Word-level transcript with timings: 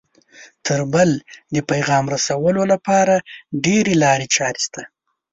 تر 0.65 0.79
بل 0.93 1.09
د 1.55 1.57
پیغام 1.69 2.05
رسولو 2.15 2.61
لپاره 2.73 3.15
ډېرې 3.65 3.93
لارې 4.03 4.27
چارې 4.35 4.59
شته 4.65 4.81